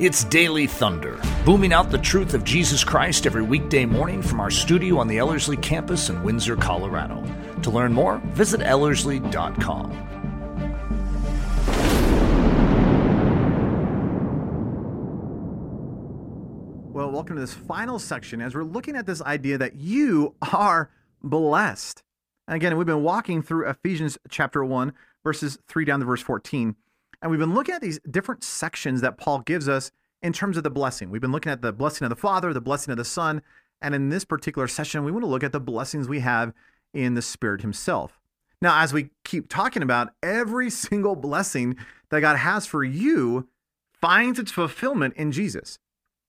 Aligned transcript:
It's 0.00 0.24
Daily 0.24 0.66
Thunder, 0.66 1.20
booming 1.44 1.74
out 1.74 1.90
the 1.90 1.98
truth 1.98 2.32
of 2.32 2.42
Jesus 2.42 2.82
Christ 2.82 3.26
every 3.26 3.42
weekday 3.42 3.84
morning 3.84 4.22
from 4.22 4.40
our 4.40 4.50
studio 4.50 4.96
on 4.96 5.08
the 5.08 5.18
Ellerslie 5.18 5.58
campus 5.58 6.08
in 6.08 6.22
Windsor, 6.22 6.56
Colorado. 6.56 7.22
To 7.60 7.70
learn 7.70 7.92
more, 7.92 8.16
visit 8.28 8.62
Ellerslie.com. 8.62 9.90
Well, 16.94 17.10
welcome 17.10 17.36
to 17.36 17.42
this 17.42 17.52
final 17.52 17.98
section 17.98 18.40
as 18.40 18.54
we're 18.54 18.64
looking 18.64 18.96
at 18.96 19.04
this 19.04 19.20
idea 19.20 19.58
that 19.58 19.74
you 19.74 20.34
are 20.50 20.90
blessed. 21.22 22.02
And 22.48 22.56
again, 22.56 22.78
we've 22.78 22.86
been 22.86 23.02
walking 23.02 23.42
through 23.42 23.68
Ephesians 23.68 24.16
chapter 24.30 24.64
1, 24.64 24.94
verses 25.22 25.58
3 25.68 25.84
down 25.84 26.00
to 26.00 26.06
verse 26.06 26.22
14. 26.22 26.74
And 27.22 27.30
we've 27.30 27.40
been 27.40 27.54
looking 27.54 27.74
at 27.74 27.82
these 27.82 28.00
different 28.10 28.42
sections 28.42 29.00
that 29.00 29.18
Paul 29.18 29.40
gives 29.40 29.68
us 29.68 29.90
in 30.22 30.32
terms 30.32 30.56
of 30.56 30.62
the 30.62 30.70
blessing. 30.70 31.10
We've 31.10 31.20
been 31.20 31.32
looking 31.32 31.52
at 31.52 31.62
the 31.62 31.72
blessing 31.72 32.04
of 32.04 32.10
the 32.10 32.16
Father, 32.16 32.52
the 32.52 32.60
blessing 32.60 32.92
of 32.92 32.98
the 32.98 33.04
Son, 33.04 33.42
and 33.82 33.94
in 33.94 34.10
this 34.10 34.24
particular 34.24 34.68
session, 34.68 35.04
we 35.04 35.12
want 35.12 35.22
to 35.22 35.28
look 35.30 35.44
at 35.44 35.52
the 35.52 35.60
blessings 35.60 36.08
we 36.08 36.20
have 36.20 36.52
in 36.92 37.14
the 37.14 37.22
Spirit 37.22 37.62
Himself. 37.62 38.18
Now, 38.60 38.82
as 38.82 38.92
we 38.92 39.10
keep 39.24 39.48
talking 39.48 39.82
about, 39.82 40.10
every 40.22 40.70
single 40.70 41.16
blessing 41.16 41.76
that 42.10 42.20
God 42.20 42.36
has 42.36 42.66
for 42.66 42.84
you 42.84 43.48
finds 43.92 44.38
its 44.38 44.52
fulfillment 44.52 45.14
in 45.16 45.32
Jesus. 45.32 45.78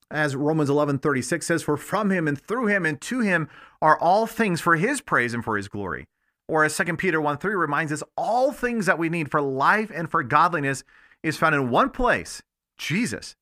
As 0.10 0.36
Romans 0.36 0.70
11 0.70 1.00
36 1.00 1.46
says, 1.46 1.64
For 1.64 1.78
from 1.78 2.10
him 2.10 2.28
and 2.28 2.40
through 2.40 2.68
him 2.68 2.86
and 2.86 3.00
to 3.02 3.22
him 3.22 3.50
are 3.82 3.98
all 3.98 4.28
things 4.28 4.60
for 4.60 4.76
his 4.76 5.00
praise 5.00 5.34
and 5.34 5.44
for 5.44 5.56
his 5.56 5.70
glory. 5.70 6.06
Or 6.48 6.66
as 6.66 6.76
2 6.76 6.98
Peter 6.98 7.22
1 7.22 7.38
3 7.38 7.56
reminds 7.56 7.92
us, 7.92 8.04
all 8.18 8.52
things 8.52 8.86
that 8.86 9.00
we 9.00 9.10
need 9.10 9.32
for 9.32 9.42
life 9.42 9.92
and 9.94 10.10
for 10.10 10.24
godliness 10.24 10.84
is 11.24 11.38
found 11.38 11.56
in 11.56 11.70
one 11.70 11.90
place 11.90 12.42
Jesus. 12.78 13.36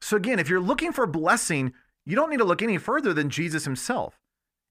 So 0.00 0.16
again, 0.16 0.38
if 0.38 0.48
you're 0.48 0.60
looking 0.60 0.92
for 0.92 1.06
blessing, 1.06 1.72
you 2.04 2.14
don't 2.14 2.30
need 2.30 2.38
to 2.38 2.44
look 2.44 2.62
any 2.62 2.78
further 2.78 3.14
than 3.14 3.30
Jesus 3.30 3.64
himself. 3.64 4.18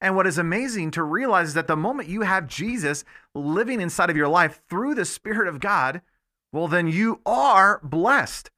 And 0.01 0.15
what 0.15 0.27
is 0.27 0.37
amazing 0.37 0.91
to 0.91 1.03
realize 1.03 1.49
is 1.49 1.53
that 1.55 1.67
the 1.67 1.75
moment 1.75 2.09
you 2.09 2.21
have 2.21 2.47
Jesus 2.47 3.05
living 3.33 3.81
inside 3.81 4.09
of 4.09 4.17
your 4.17 4.27
life 4.27 4.61
through 4.69 4.95
the 4.95 5.05
Spirit 5.05 5.47
of 5.47 5.59
God, 5.59 6.01
well, 6.51 6.67
then 6.67 6.87
you 6.87 7.21
are 7.25 7.79
blessed. 7.83 8.51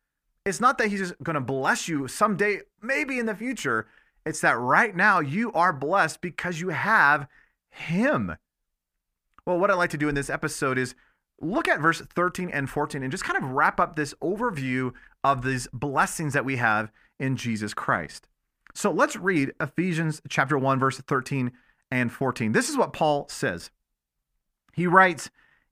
It's 0.45 0.59
not 0.59 0.77
that 0.77 0.87
He's 0.87 0.99
just 0.99 1.23
going 1.23 1.35
to 1.35 1.41
bless 1.41 1.87
you 1.87 2.07
someday, 2.07 2.61
maybe 2.81 3.19
in 3.19 3.25
the 3.25 3.35
future. 3.35 3.87
It's 4.25 4.41
that 4.41 4.57
right 4.57 4.95
now 4.95 5.19
you 5.19 5.51
are 5.53 5.73
blessed 5.73 6.21
because 6.21 6.59
you 6.59 6.69
have 6.69 7.27
Him. 7.69 8.35
Well, 9.47 9.59
what 9.59 9.71
I'd 9.71 9.75
like 9.75 9.91
to 9.91 9.97
do 9.97 10.09
in 10.09 10.15
this 10.15 10.29
episode 10.29 10.77
is 10.77 10.93
look 11.39 11.69
at 11.69 11.79
verse 11.79 12.01
13 12.01 12.49
and 12.49 12.69
14 12.69 13.01
and 13.01 13.09
just 13.09 13.23
kind 13.23 13.41
of 13.41 13.51
wrap 13.51 13.79
up 13.79 13.95
this 13.95 14.13
overview 14.21 14.91
of 15.23 15.41
these 15.41 15.69
blessings 15.71 16.33
that 16.33 16.43
we 16.43 16.57
have 16.57 16.91
in 17.17 17.37
Jesus 17.37 17.73
Christ. 17.73 18.27
So 18.73 18.91
let's 18.91 19.15
read 19.15 19.53
Ephesians 19.61 20.21
chapter 20.27 20.57
1 20.57 20.79
verse 20.79 20.97
13 20.97 21.53
and 21.89 22.11
14. 22.11 22.51
This 22.51 22.67
is 22.69 22.75
what 22.75 22.91
Paul 22.91 23.25
says. 23.29 23.71
He 24.73 24.85
writes, 24.85 25.29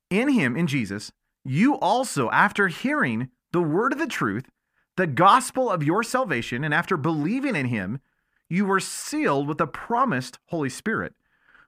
"In 0.09 0.29
him 0.29 0.55
in 0.55 0.67
Jesus, 0.67 1.11
you 1.43 1.75
also 1.75 2.29
after 2.29 2.69
hearing 2.69 3.29
the 3.51 3.61
word 3.61 3.91
of 3.91 3.99
the 3.99 4.07
truth, 4.07 4.49
the 4.95 5.05
gospel 5.05 5.69
of 5.69 5.83
your 5.83 6.01
salvation, 6.01 6.63
and 6.63 6.73
after 6.73 6.95
believing 6.95 7.57
in 7.57 7.65
him, 7.65 7.99
you 8.47 8.65
were 8.65 8.79
sealed 8.79 9.49
with 9.49 9.57
the 9.57 9.67
promised 9.67 10.39
Holy 10.45 10.69
Spirit." 10.69 11.13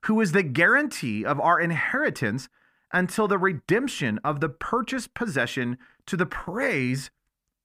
Who 0.07 0.21
is 0.21 0.31
the 0.31 0.43
guarantee 0.43 1.25
of 1.25 1.37
our 1.41 1.59
inheritance 1.59 2.47
until 2.93 3.27
the 3.27 3.37
redemption 3.37 4.17
of 4.23 4.39
the 4.39 4.47
purchased 4.47 5.13
possession 5.13 5.77
to 6.05 6.15
the 6.15 6.25
praise 6.25 7.11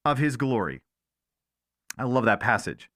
of 0.05 0.19
his 0.19 0.37
glory. 0.37 0.81
I 1.97 2.03
love 2.03 2.25
that 2.25 2.41
passage. 2.41 2.91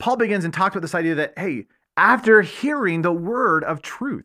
Paul 0.00 0.16
begins 0.16 0.44
and 0.44 0.52
talks 0.52 0.74
about 0.74 0.82
this 0.82 0.96
idea 0.96 1.14
that, 1.14 1.34
hey, 1.38 1.66
after 1.96 2.42
hearing 2.42 3.02
the 3.02 3.12
word 3.12 3.62
of 3.62 3.80
truth, 3.80 4.24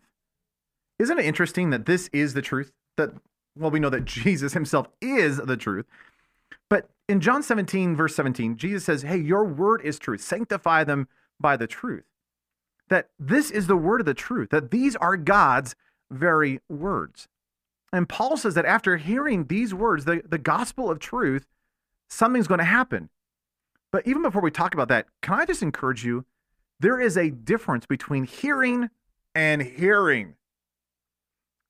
isn't 0.97 1.20
it 1.20 1.26
interesting 1.26 1.70
that 1.70 1.86
this 1.86 2.09
is 2.11 2.33
the 2.33 2.42
truth? 2.42 2.71
That, 2.97 3.11
well, 3.55 3.70
we 3.70 3.80
know 3.80 3.92
that 3.92 4.05
Jesus 4.05 4.53
himself 4.53 4.87
is 4.99 5.37
the 5.37 5.58
truth. 5.58 5.86
But 6.70 6.89
in 7.08 7.21
John 7.21 7.43
17, 7.43 7.95
verse 7.95 8.15
17, 8.15 8.58
Jesus 8.58 8.83
says, 8.83 9.03
hey, 9.03 9.17
your 9.17 9.45
word 9.45 9.82
is 9.83 9.99
truth. 9.99 10.21
Sanctify 10.21 10.86
them 10.86 11.08
by 11.39 11.55
the 11.55 11.67
truth 11.67 12.05
that 12.89 13.09
this 13.19 13.51
is 13.51 13.67
the 13.67 13.77
word 13.77 14.01
of 14.01 14.05
the 14.05 14.13
truth, 14.13 14.49
that 14.49 14.71
these 14.71 14.95
are 14.97 15.17
God's 15.17 15.75
very 16.11 16.59
words. 16.69 17.27
And 17.91 18.09
Paul 18.09 18.37
says 18.37 18.53
that 18.55 18.65
after 18.65 18.97
hearing 18.97 19.45
these 19.45 19.73
words, 19.73 20.05
the, 20.05 20.21
the 20.27 20.37
gospel 20.37 20.91
of 20.91 20.99
truth, 20.99 21.47
something's 22.09 22.47
going 22.47 22.59
to 22.59 22.65
happen. 22.65 23.09
But 23.91 24.05
even 24.07 24.21
before 24.21 24.41
we 24.41 24.51
talk 24.51 24.73
about 24.73 24.89
that, 24.89 25.07
can 25.21 25.35
I 25.35 25.45
just 25.45 25.61
encourage 25.61 26.03
you? 26.03 26.25
There 26.79 26.99
is 26.99 27.15
a 27.15 27.29
difference 27.29 27.85
between 27.85 28.25
hearing 28.25 28.89
and 29.33 29.61
hearing. 29.61 30.35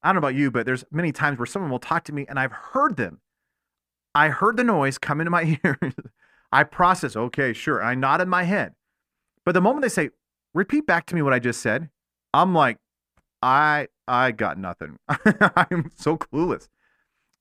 I 0.01 0.09
don't 0.09 0.15
know 0.15 0.27
about 0.27 0.35
you, 0.35 0.51
but 0.51 0.65
there's 0.65 0.83
many 0.91 1.11
times 1.11 1.37
where 1.37 1.45
someone 1.45 1.71
will 1.71 1.79
talk 1.79 2.03
to 2.05 2.13
me 2.13 2.25
and 2.27 2.39
I've 2.39 2.51
heard 2.51 2.97
them. 2.97 3.19
I 4.13 4.29
heard 4.29 4.57
the 4.57 4.63
noise 4.63 4.97
come 4.97 5.21
into 5.21 5.31
my 5.31 5.59
ears. 5.63 5.93
I 6.51 6.63
process, 6.63 7.15
okay, 7.15 7.53
sure. 7.53 7.83
I 7.83 7.95
nodded 7.95 8.27
my 8.27 8.43
head. 8.43 8.73
But 9.45 9.51
the 9.51 9.61
moment 9.61 9.83
they 9.83 9.89
say, 9.89 10.09
repeat 10.55 10.88
back 10.88 11.05
to 11.07 11.16
me 11.16 11.21
what 11.21 11.33
I 11.33 11.39
just 11.39 11.61
said. 11.61 11.89
I'm 12.33 12.55
like, 12.55 12.77
I 13.43 13.89
I 14.07 14.31
got 14.31 14.57
nothing. 14.57 14.97
I'm 15.07 15.91
so 15.95 16.17
clueless. 16.17 16.67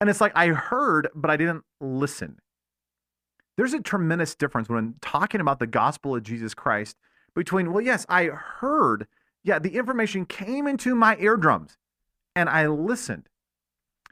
And 0.00 0.10
it's 0.10 0.20
like 0.20 0.32
I 0.34 0.48
heard, 0.48 1.08
but 1.14 1.30
I 1.30 1.36
didn't 1.38 1.64
listen. 1.80 2.38
There's 3.56 3.72
a 3.72 3.80
tremendous 3.80 4.34
difference 4.34 4.69
when 4.69 4.97
talking 5.00 5.41
about 5.41 5.60
the 5.60 5.66
gospel 5.66 6.16
of 6.16 6.24
Jesus 6.24 6.53
Christ 6.54 6.97
between, 7.34 7.72
well, 7.72 7.80
yes, 7.80 8.04
I 8.08 8.26
heard, 8.26 9.06
yeah, 9.44 9.58
the 9.58 9.76
information 9.76 10.26
came 10.26 10.66
into 10.66 10.94
my 10.94 11.16
eardrums 11.19 11.78
and 12.34 12.48
I 12.48 12.66
listened. 12.66 13.28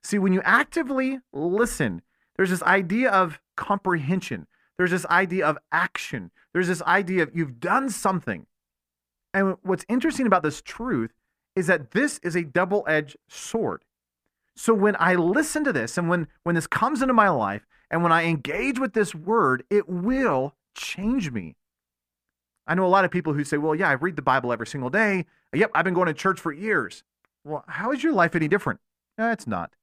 See, 0.02 0.18
when 0.18 0.32
you 0.32 0.42
actively 0.44 1.18
listen, 1.32 2.02
there's 2.36 2.50
this 2.50 2.62
idea 2.62 3.10
of 3.10 3.40
comprehension. 3.56 4.46
There's 4.78 4.90
this 4.90 5.06
idea 5.06 5.46
of 5.46 5.58
action. 5.72 6.30
There's 6.52 6.68
this 6.68 6.82
idea 6.82 7.24
of 7.24 7.30
you've 7.34 7.60
done 7.60 7.90
something. 7.90 8.46
And 9.34 9.56
what's 9.62 9.84
interesting 9.88 10.26
about 10.26 10.42
this 10.42 10.60
truth 10.60 11.12
is 11.56 11.66
that 11.66 11.92
this 11.92 12.18
is 12.22 12.36
a 12.36 12.44
double 12.44 12.84
edged 12.86 13.16
sword. 13.28 13.84
So 14.56 14.74
when 14.74 14.96
I 14.98 15.14
listen 15.14 15.64
to 15.64 15.72
this 15.72 15.96
and 15.96 16.08
when, 16.08 16.28
when 16.42 16.54
this 16.54 16.66
comes 16.66 17.00
into 17.00 17.14
my 17.14 17.28
life 17.30 17.66
and 17.90 18.02
when 18.02 18.12
I 18.12 18.24
engage 18.24 18.78
with 18.78 18.92
this 18.92 19.14
word, 19.14 19.64
it 19.70 19.88
will 19.88 20.54
change 20.74 21.30
me. 21.30 21.56
I 22.66 22.74
know 22.74 22.84
a 22.84 22.88
lot 22.88 23.04
of 23.04 23.10
people 23.10 23.32
who 23.32 23.44
say, 23.44 23.56
well, 23.56 23.74
yeah, 23.74 23.88
I 23.88 23.94
read 23.94 24.16
the 24.16 24.22
Bible 24.22 24.52
every 24.52 24.66
single 24.66 24.90
day. 24.90 25.26
Yep, 25.52 25.70
I've 25.74 25.84
been 25.84 25.94
going 25.94 26.06
to 26.06 26.14
church 26.14 26.38
for 26.38 26.52
years. 26.52 27.02
Well, 27.44 27.64
how 27.66 27.92
is 27.92 28.02
your 28.02 28.12
life 28.12 28.36
any 28.36 28.48
different? 28.48 28.80
No, 29.18 29.30
it's 29.30 29.46
not. 29.46 29.74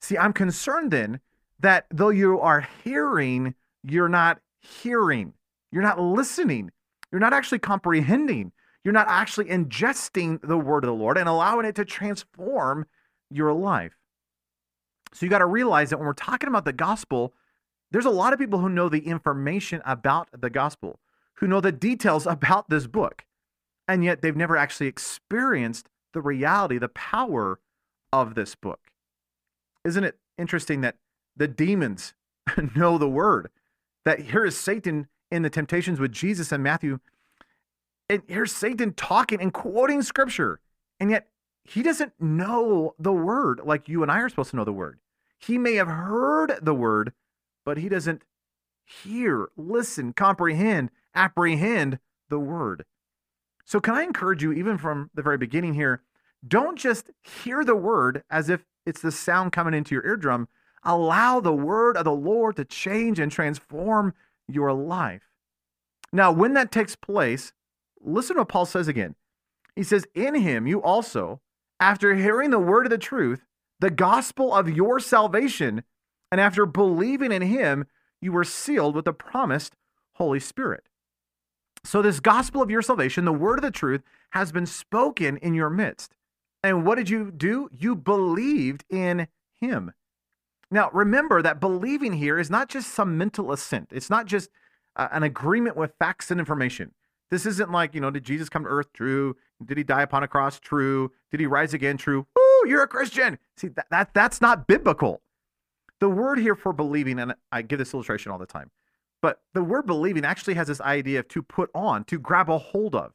See, 0.00 0.18
I'm 0.18 0.32
concerned 0.32 0.90
then 0.90 1.20
that 1.60 1.86
though 1.90 2.10
you 2.10 2.38
are 2.40 2.68
hearing, 2.84 3.54
you're 3.82 4.08
not 4.08 4.40
hearing. 4.60 5.32
You're 5.72 5.82
not 5.82 6.00
listening. 6.00 6.70
You're 7.10 7.20
not 7.20 7.32
actually 7.32 7.60
comprehending. 7.60 8.52
You're 8.86 8.92
not 8.92 9.08
actually 9.08 9.46
ingesting 9.46 10.40
the 10.46 10.56
word 10.56 10.84
of 10.84 10.88
the 10.88 10.94
Lord 10.94 11.18
and 11.18 11.28
allowing 11.28 11.66
it 11.66 11.74
to 11.74 11.84
transform 11.84 12.86
your 13.32 13.52
life. 13.52 13.96
So 15.12 15.26
you 15.26 15.30
got 15.30 15.40
to 15.40 15.46
realize 15.46 15.90
that 15.90 15.96
when 15.96 16.06
we're 16.06 16.12
talking 16.12 16.48
about 16.48 16.64
the 16.64 16.72
gospel, 16.72 17.34
there's 17.90 18.04
a 18.04 18.10
lot 18.10 18.32
of 18.32 18.38
people 18.38 18.60
who 18.60 18.68
know 18.68 18.88
the 18.88 19.00
information 19.00 19.82
about 19.84 20.28
the 20.40 20.50
gospel, 20.50 21.00
who 21.38 21.48
know 21.48 21.60
the 21.60 21.72
details 21.72 22.26
about 22.28 22.70
this 22.70 22.86
book, 22.86 23.24
and 23.88 24.04
yet 24.04 24.22
they've 24.22 24.36
never 24.36 24.56
actually 24.56 24.86
experienced 24.86 25.88
the 26.14 26.22
reality, 26.22 26.78
the 26.78 26.88
power 26.88 27.58
of 28.12 28.36
this 28.36 28.54
book. 28.54 28.92
Isn't 29.84 30.04
it 30.04 30.16
interesting 30.38 30.82
that 30.82 30.98
the 31.36 31.48
demons 31.48 32.14
know 32.76 32.98
the 32.98 33.10
word? 33.10 33.50
That 34.04 34.20
here 34.20 34.44
is 34.44 34.56
Satan 34.56 35.08
in 35.32 35.42
the 35.42 35.50
temptations 35.50 35.98
with 35.98 36.12
Jesus 36.12 36.52
in 36.52 36.62
Matthew 36.62 37.00
and 38.08 38.22
here's 38.28 38.52
Satan 38.52 38.92
talking 38.92 39.40
and 39.40 39.52
quoting 39.52 40.02
scripture. 40.02 40.60
And 41.00 41.10
yet 41.10 41.28
he 41.64 41.82
doesn't 41.82 42.12
know 42.20 42.94
the 42.98 43.12
word 43.12 43.60
like 43.64 43.88
you 43.88 44.02
and 44.02 44.10
I 44.10 44.20
are 44.20 44.28
supposed 44.28 44.50
to 44.50 44.56
know 44.56 44.64
the 44.64 44.72
word. 44.72 44.98
He 45.38 45.58
may 45.58 45.74
have 45.74 45.88
heard 45.88 46.58
the 46.62 46.74
word, 46.74 47.12
but 47.64 47.78
he 47.78 47.88
doesn't 47.88 48.22
hear, 48.84 49.48
listen, 49.56 50.12
comprehend, 50.12 50.90
apprehend 51.14 51.98
the 52.28 52.38
word. 52.38 52.84
So, 53.64 53.80
can 53.80 53.94
I 53.94 54.04
encourage 54.04 54.42
you, 54.42 54.52
even 54.52 54.78
from 54.78 55.10
the 55.12 55.22
very 55.22 55.36
beginning 55.36 55.74
here, 55.74 56.02
don't 56.46 56.78
just 56.78 57.10
hear 57.22 57.64
the 57.64 57.74
word 57.74 58.22
as 58.30 58.48
if 58.48 58.64
it's 58.86 59.02
the 59.02 59.10
sound 59.10 59.50
coming 59.50 59.74
into 59.74 59.94
your 59.94 60.06
eardrum. 60.06 60.48
Allow 60.84 61.40
the 61.40 61.52
word 61.52 61.96
of 61.96 62.04
the 62.04 62.12
Lord 62.12 62.56
to 62.56 62.64
change 62.64 63.18
and 63.18 63.32
transform 63.32 64.14
your 64.46 64.72
life. 64.72 65.22
Now, 66.12 66.30
when 66.30 66.54
that 66.54 66.70
takes 66.70 66.94
place, 66.94 67.52
listen 68.06 68.36
to 68.36 68.42
what 68.42 68.48
Paul 68.48 68.66
says 68.66 68.88
again. 68.88 69.14
He 69.74 69.82
says, 69.82 70.06
In 70.14 70.34
him 70.34 70.66
you 70.66 70.82
also, 70.82 71.40
after 71.80 72.14
hearing 72.14 72.50
the 72.50 72.58
word 72.58 72.86
of 72.86 72.90
the 72.90 72.98
truth, 72.98 73.44
the 73.80 73.90
gospel 73.90 74.54
of 74.54 74.70
your 74.70 74.98
salvation, 75.00 75.82
and 76.32 76.40
after 76.40 76.64
believing 76.64 77.32
in 77.32 77.42
him, 77.42 77.86
you 78.20 78.32
were 78.32 78.44
sealed 78.44 78.94
with 78.94 79.04
the 79.04 79.12
promised 79.12 79.76
Holy 80.14 80.40
Spirit. 80.40 80.84
So, 81.84 82.02
this 82.02 82.20
gospel 82.20 82.62
of 82.62 82.70
your 82.70 82.82
salvation, 82.82 83.24
the 83.24 83.32
word 83.32 83.58
of 83.58 83.62
the 83.62 83.70
truth, 83.70 84.02
has 84.30 84.50
been 84.50 84.66
spoken 84.66 85.36
in 85.36 85.54
your 85.54 85.70
midst. 85.70 86.16
And 86.62 86.84
what 86.84 86.96
did 86.96 87.10
you 87.10 87.30
do? 87.30 87.68
You 87.70 87.94
believed 87.94 88.84
in 88.90 89.28
him. 89.60 89.92
Now, 90.70 90.90
remember 90.92 91.42
that 91.42 91.60
believing 91.60 92.14
here 92.14 92.38
is 92.38 92.50
not 92.50 92.68
just 92.68 92.92
some 92.92 93.16
mental 93.16 93.52
assent, 93.52 93.90
it's 93.92 94.10
not 94.10 94.26
just 94.26 94.50
uh, 94.96 95.08
an 95.12 95.22
agreement 95.22 95.76
with 95.76 95.94
facts 95.98 96.30
and 96.30 96.40
information. 96.40 96.92
This 97.30 97.46
isn't 97.46 97.70
like, 97.70 97.94
you 97.94 98.00
know, 98.00 98.10
did 98.10 98.24
Jesus 98.24 98.48
come 98.48 98.64
to 98.64 98.68
earth? 98.68 98.92
True. 98.92 99.36
Did 99.64 99.78
he 99.78 99.84
die 99.84 100.02
upon 100.02 100.22
a 100.22 100.28
cross? 100.28 100.60
True. 100.60 101.10
Did 101.30 101.40
he 101.40 101.46
rise 101.46 101.74
again? 101.74 101.96
True. 101.96 102.26
Woo, 102.36 102.68
you're 102.70 102.82
a 102.82 102.88
Christian. 102.88 103.38
See, 103.56 103.68
that, 103.68 103.86
that 103.90 104.14
that's 104.14 104.40
not 104.40 104.66
biblical. 104.66 105.22
The 105.98 106.08
word 106.08 106.38
here 106.38 106.54
for 106.54 106.72
believing, 106.72 107.18
and 107.18 107.34
I 107.50 107.62
give 107.62 107.78
this 107.78 107.94
illustration 107.94 108.30
all 108.30 108.38
the 108.38 108.46
time, 108.46 108.70
but 109.22 109.40
the 109.54 109.64
word 109.64 109.86
believing 109.86 110.24
actually 110.24 110.54
has 110.54 110.68
this 110.68 110.80
idea 110.80 111.20
of 111.20 111.28
to 111.28 111.42
put 111.42 111.70
on, 111.74 112.04
to 112.04 112.18
grab 112.18 112.50
a 112.50 112.58
hold 112.58 112.94
of. 112.94 113.14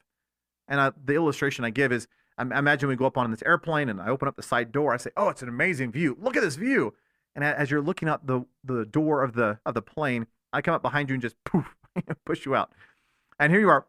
And 0.68 0.80
uh, 0.80 0.92
the 1.02 1.14
illustration 1.14 1.64
I 1.64 1.70
give 1.70 1.92
is 1.92 2.08
I 2.38 2.42
imagine 2.42 2.88
we 2.88 2.96
go 2.96 3.06
up 3.06 3.18
on 3.18 3.30
this 3.30 3.42
airplane 3.42 3.88
and 3.88 4.00
I 4.00 4.08
open 4.08 4.26
up 4.26 4.36
the 4.36 4.42
side 4.42 4.72
door. 4.72 4.92
I 4.92 4.96
say, 4.96 5.10
"Oh, 5.16 5.28
it's 5.28 5.42
an 5.42 5.48
amazing 5.48 5.92
view. 5.92 6.16
Look 6.20 6.36
at 6.36 6.42
this 6.42 6.56
view." 6.56 6.94
And 7.34 7.44
as 7.44 7.70
you're 7.70 7.82
looking 7.82 8.08
out 8.08 8.26
the 8.26 8.44
the 8.64 8.84
door 8.84 9.22
of 9.22 9.34
the 9.34 9.58
of 9.64 9.74
the 9.74 9.82
plane, 9.82 10.26
I 10.52 10.60
come 10.60 10.74
up 10.74 10.82
behind 10.82 11.08
you 11.08 11.14
and 11.14 11.22
just 11.22 11.36
poof, 11.44 11.74
push 12.24 12.44
you 12.46 12.54
out. 12.54 12.72
And 13.38 13.52
here 13.52 13.60
you 13.60 13.68
are. 13.68 13.86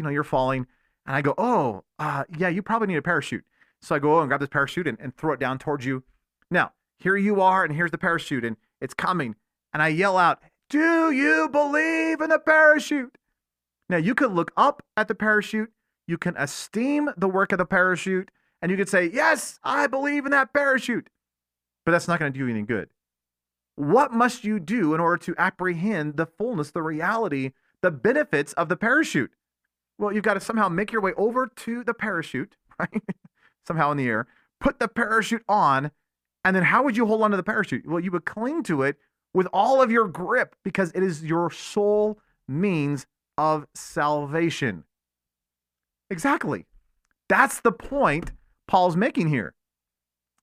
You 0.00 0.04
know, 0.04 0.10
you're 0.10 0.24
falling, 0.24 0.66
and 1.04 1.14
I 1.14 1.20
go, 1.20 1.34
"Oh, 1.36 1.84
uh, 1.98 2.24
yeah, 2.38 2.48
you 2.48 2.62
probably 2.62 2.88
need 2.88 2.96
a 2.96 3.02
parachute." 3.02 3.44
So 3.82 3.94
I 3.94 3.98
go 3.98 4.18
and 4.20 4.28
grab 4.28 4.40
this 4.40 4.48
parachute 4.48 4.86
and, 4.86 4.98
and 4.98 5.14
throw 5.14 5.34
it 5.34 5.40
down 5.40 5.58
towards 5.58 5.84
you. 5.84 6.04
Now, 6.50 6.72
here 6.98 7.18
you 7.18 7.42
are, 7.42 7.64
and 7.64 7.74
here's 7.74 7.90
the 7.90 7.98
parachute, 7.98 8.46
and 8.46 8.56
it's 8.80 8.94
coming. 8.94 9.36
And 9.74 9.82
I 9.82 9.88
yell 9.88 10.16
out, 10.16 10.40
Do 10.70 11.10
you 11.10 11.50
believe 11.50 12.22
in 12.22 12.30
the 12.30 12.38
parachute? 12.38 13.18
Now, 13.90 13.98
you 13.98 14.14
could 14.14 14.32
look 14.32 14.52
up 14.56 14.82
at 14.96 15.06
the 15.06 15.14
parachute, 15.14 15.70
you 16.06 16.16
can 16.16 16.34
esteem 16.38 17.10
the 17.18 17.28
work 17.28 17.52
of 17.52 17.58
the 17.58 17.66
parachute, 17.66 18.30
and 18.62 18.70
you 18.70 18.78
could 18.78 18.88
say, 18.88 19.10
Yes, 19.12 19.58
I 19.62 19.86
believe 19.86 20.24
in 20.24 20.30
that 20.30 20.54
parachute. 20.54 21.10
But 21.84 21.92
that's 21.92 22.08
not 22.08 22.20
going 22.20 22.32
to 22.32 22.38
do 22.38 22.46
you 22.46 22.50
any 22.50 22.62
good. 22.62 22.88
What 23.76 24.12
must 24.12 24.44
you 24.44 24.60
do 24.60 24.94
in 24.94 25.00
order 25.00 25.16
to 25.24 25.34
apprehend 25.38 26.16
the 26.16 26.26
fullness, 26.26 26.70
the 26.70 26.82
reality, 26.82 27.52
the 27.80 27.90
benefits 27.90 28.54
of 28.54 28.68
the 28.70 28.76
parachute? 28.76 29.32
Well, 30.00 30.14
you've 30.14 30.24
got 30.24 30.34
to 30.34 30.40
somehow 30.40 30.70
make 30.70 30.92
your 30.92 31.02
way 31.02 31.12
over 31.18 31.46
to 31.46 31.84
the 31.84 31.92
parachute, 31.92 32.56
right? 32.78 33.02
somehow 33.66 33.90
in 33.90 33.98
the 33.98 34.08
air, 34.08 34.26
put 34.58 34.78
the 34.78 34.88
parachute 34.88 35.44
on, 35.46 35.90
and 36.42 36.56
then 36.56 36.62
how 36.62 36.82
would 36.82 36.96
you 36.96 37.04
hold 37.04 37.20
on 37.22 37.30
to 37.32 37.36
the 37.36 37.42
parachute? 37.42 37.86
Well, 37.86 38.00
you 38.00 38.10
would 38.10 38.24
cling 38.24 38.62
to 38.64 38.82
it 38.82 38.96
with 39.34 39.46
all 39.52 39.82
of 39.82 39.90
your 39.90 40.08
grip 40.08 40.56
because 40.64 40.90
it 40.94 41.02
is 41.02 41.22
your 41.22 41.50
sole 41.50 42.18
means 42.48 43.06
of 43.36 43.66
salvation. 43.74 44.84
Exactly. 46.08 46.64
That's 47.28 47.60
the 47.60 47.70
point 47.70 48.32
Paul's 48.66 48.96
making 48.96 49.28
here. 49.28 49.54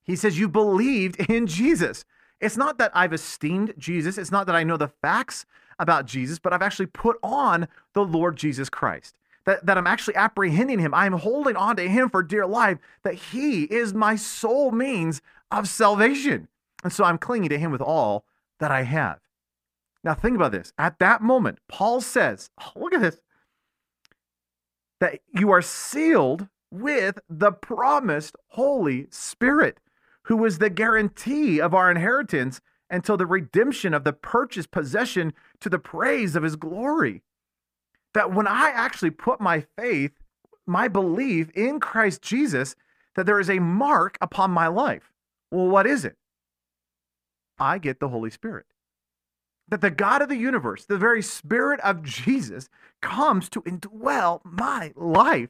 He 0.04 0.16
says, 0.16 0.38
You 0.38 0.48
believed 0.48 1.20
in 1.30 1.48
Jesus. 1.48 2.06
It's 2.40 2.58
not 2.58 2.78
that 2.78 2.92
I've 2.94 3.14
esteemed 3.14 3.74
Jesus, 3.80 4.20
it's 4.20 4.32
not 4.32 4.46
that 4.46 4.56
I 4.56 4.64
know 4.64 4.78
the 4.78 4.88
facts 4.88 5.48
about 5.80 6.06
Jesus, 6.06 6.38
but 6.38 6.54
I've 6.54 6.62
actually 6.62 6.86
put 6.86 7.18
on 7.24 7.68
the 7.94 8.06
Lord 8.06 8.38
Jesus 8.38 8.70
Christ. 8.70 9.17
That, 9.48 9.66
that 9.66 9.78
I'm 9.78 9.88
actually 9.88 10.16
apprehending 10.18 10.80
him. 10.80 10.94
I'm 10.94 11.14
holding 11.14 11.56
on 11.56 11.78
to 11.78 11.88
him 11.88 12.10
for 12.10 12.22
dear 12.22 12.46
life, 12.46 12.80
that 13.04 13.16
he 13.16 13.64
is 13.64 13.94
my 13.94 14.18
sole 14.18 14.72
means 14.72 15.22
of 15.50 15.70
salvation. 15.70 16.50
And 16.84 16.92
so 16.92 17.06
I'm 17.06 17.18
clinging 17.18 17.50
to 17.50 17.58
him 17.58 17.72
with 17.72 17.82
all 17.82 18.26
that 18.60 18.72
I 18.72 18.84
have. 18.84 19.20
Now, 20.04 20.14
think 20.14 20.36
about 20.36 20.52
this. 20.52 20.74
At 20.78 21.00
that 21.00 21.22
moment, 21.22 21.60
Paul 21.70 22.02
says, 22.02 22.50
oh, 22.62 22.74
look 22.76 22.94
at 22.94 23.00
this, 23.00 23.22
that 25.00 25.22
you 25.34 25.50
are 25.52 25.62
sealed 25.62 26.50
with 26.70 27.20
the 27.30 27.54
promised 27.54 28.36
Holy 28.50 29.08
Spirit, 29.12 29.80
who 30.24 30.44
is 30.44 30.60
the 30.60 30.70
guarantee 30.70 31.62
of 31.62 31.74
our 31.74 31.90
inheritance 31.90 32.60
until 32.90 33.16
the 33.16 33.26
redemption 33.26 33.94
of 33.94 34.04
the 34.04 34.14
purchased 34.14 34.72
possession 34.72 35.32
to 35.62 35.70
the 35.70 35.80
praise 35.80 36.36
of 36.36 36.44
his 36.44 36.58
glory. 36.58 37.24
That 38.14 38.34
when 38.34 38.48
I 38.48 38.70
actually 38.70 39.12
put 39.12 39.40
my 39.40 39.66
faith, 39.78 40.12
my 40.66 40.88
belief 40.88 41.50
in 41.52 41.80
Christ 41.80 42.22
Jesus, 42.22 42.76
that 43.16 43.26
there 43.26 43.40
is 43.40 43.50
a 43.50 43.60
mark 43.60 44.18
upon 44.22 44.52
my 44.52 44.68
life. 44.68 45.12
Well, 45.52 45.68
what 45.68 45.88
is 45.88 46.06
it? 46.06 46.16
I 47.60 47.78
get 47.78 48.00
the 48.00 48.10
Holy 48.10 48.30
Spirit. 48.30 48.66
That 49.70 49.82
the 49.82 49.90
God 49.90 50.22
of 50.22 50.30
the 50.30 50.38
universe, 50.38 50.86
the 50.86 50.98
very 50.98 51.22
Spirit 51.22 51.80
of 51.82 52.04
Jesus, 52.04 52.70
comes 53.02 53.50
to 53.50 53.62
indwell 53.64 54.40
my 54.44 54.94
life. 54.96 55.50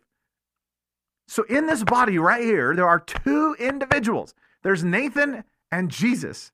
So, 1.28 1.44
in 1.44 1.68
this 1.68 1.84
body 1.84 2.18
right 2.18 2.44
here, 2.44 2.74
there 2.74 2.88
are 2.88 3.00
two 3.00 3.56
individuals 3.60 4.34
there's 4.64 4.84
Nathan 4.84 5.44
and 5.72 5.90
Jesus. 5.90 6.52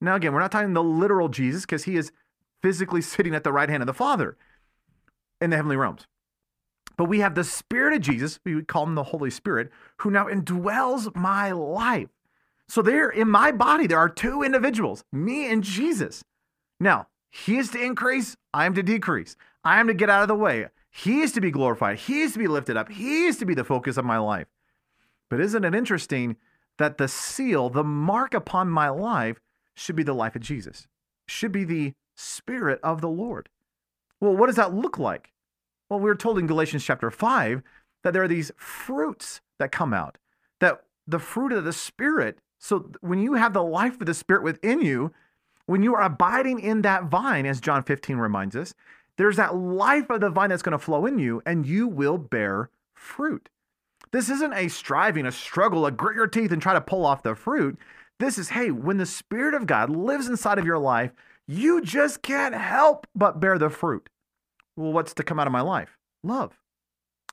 Now, 0.00 0.16
again, 0.16 0.32
we're 0.32 0.40
not 0.40 0.52
talking 0.52 0.72
the 0.72 0.82
literal 0.82 1.28
Jesus 1.28 1.62
because 1.62 1.84
he 1.84 1.96
is 1.96 2.12
physically 2.62 3.02
sitting 3.02 3.34
at 3.34 3.44
the 3.44 3.52
right 3.52 3.68
hand 3.68 3.82
of 3.82 3.86
the 3.86 3.94
Father 3.94 4.36
in 5.42 5.50
the 5.50 5.56
heavenly 5.56 5.76
realms. 5.76 6.06
But 6.96 7.06
we 7.06 7.20
have 7.20 7.34
the 7.34 7.44
Spirit 7.44 7.94
of 7.94 8.00
Jesus, 8.00 8.38
we 8.44 8.54
would 8.54 8.68
call 8.68 8.84
him 8.84 8.94
the 8.94 9.02
Holy 9.02 9.30
Spirit, 9.30 9.70
who 9.98 10.10
now 10.10 10.26
indwells 10.26 11.14
my 11.16 11.52
life. 11.52 12.08
So 12.68 12.80
there 12.80 13.10
in 13.10 13.28
my 13.28 13.52
body, 13.52 13.86
there 13.86 13.98
are 13.98 14.08
two 14.08 14.42
individuals, 14.42 15.04
me 15.12 15.50
and 15.50 15.62
Jesus. 15.62 16.24
Now, 16.78 17.08
he 17.30 17.58
is 17.58 17.70
to 17.70 17.82
increase, 17.82 18.36
I 18.54 18.66
am 18.66 18.74
to 18.74 18.82
decrease. 18.82 19.36
I 19.64 19.80
am 19.80 19.86
to 19.86 19.94
get 19.94 20.10
out 20.10 20.22
of 20.22 20.28
the 20.28 20.34
way. 20.34 20.68
He 20.90 21.22
is 21.22 21.32
to 21.32 21.40
be 21.40 21.50
glorified. 21.50 21.98
He 21.98 22.20
is 22.20 22.34
to 22.34 22.38
be 22.38 22.46
lifted 22.48 22.76
up. 22.76 22.90
He 22.90 23.24
is 23.24 23.38
to 23.38 23.46
be 23.46 23.54
the 23.54 23.64
focus 23.64 23.96
of 23.96 24.04
my 24.04 24.18
life. 24.18 24.46
But 25.30 25.40
isn't 25.40 25.64
it 25.64 25.74
interesting 25.74 26.36
that 26.78 26.98
the 26.98 27.08
seal, 27.08 27.70
the 27.70 27.84
mark 27.84 28.34
upon 28.34 28.68
my 28.68 28.90
life, 28.90 29.40
should 29.74 29.96
be 29.96 30.02
the 30.02 30.12
life 30.12 30.36
of 30.36 30.42
Jesus, 30.42 30.86
should 31.26 31.52
be 31.52 31.64
the 31.64 31.94
Spirit 32.14 32.78
of 32.82 33.00
the 33.00 33.08
Lord? 33.08 33.48
Well, 34.22 34.34
what 34.34 34.46
does 34.46 34.56
that 34.56 34.72
look 34.72 34.98
like? 34.98 35.32
Well, 35.90 36.00
we 36.00 36.08
are 36.08 36.14
told 36.14 36.38
in 36.38 36.46
Galatians 36.46 36.84
chapter 36.84 37.10
5 37.10 37.62
that 38.04 38.14
there 38.14 38.22
are 38.22 38.28
these 38.28 38.52
fruits 38.56 39.42
that 39.58 39.72
come 39.72 39.92
out, 39.92 40.16
that 40.60 40.84
the 41.06 41.18
fruit 41.18 41.52
of 41.52 41.64
the 41.64 41.74
Spirit 41.74 42.38
so 42.62 42.92
when 43.00 43.18
you 43.18 43.34
have 43.34 43.54
the 43.54 43.62
life 43.62 44.00
of 44.00 44.06
the 44.06 44.14
Spirit 44.14 44.44
within 44.44 44.80
you, 44.80 45.12
when 45.66 45.82
you 45.82 45.96
are 45.96 46.02
abiding 46.02 46.60
in 46.60 46.82
that 46.82 47.06
vine, 47.06 47.44
as 47.44 47.60
John 47.60 47.82
15 47.82 48.16
reminds 48.18 48.54
us, 48.54 48.72
there's 49.18 49.36
that 49.36 49.56
life 49.56 50.08
of 50.10 50.20
the 50.20 50.30
vine 50.30 50.50
that's 50.50 50.62
going 50.62 50.70
to 50.70 50.78
flow 50.78 51.04
in 51.04 51.18
you, 51.18 51.42
and 51.44 51.66
you 51.66 51.88
will 51.88 52.18
bear 52.18 52.70
fruit. 52.94 53.48
This 54.12 54.30
isn't 54.30 54.52
a 54.52 54.68
striving, 54.68 55.26
a 55.26 55.32
struggle, 55.32 55.86
a 55.86 55.90
grit 55.90 56.14
your 56.14 56.28
teeth 56.28 56.52
and 56.52 56.62
try 56.62 56.72
to 56.72 56.80
pull 56.80 57.04
off 57.04 57.24
the 57.24 57.34
fruit. 57.34 57.76
This 58.20 58.38
is, 58.38 58.50
hey, 58.50 58.70
when 58.70 58.98
the 58.98 59.06
Spirit 59.06 59.54
of 59.54 59.66
God 59.66 59.90
lives 59.90 60.28
inside 60.28 60.60
of 60.60 60.64
your 60.64 60.78
life, 60.78 61.10
you 61.48 61.80
just 61.82 62.22
can't 62.22 62.54
help 62.54 63.08
but 63.12 63.40
bear 63.40 63.58
the 63.58 63.70
fruit. 63.70 64.08
Well, 64.76 64.92
what's 64.92 65.14
to 65.14 65.22
come 65.22 65.38
out 65.38 65.46
of 65.46 65.52
my 65.52 65.60
life? 65.60 65.98
Love, 66.22 66.58